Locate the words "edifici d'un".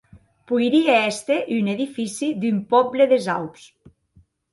1.73-2.57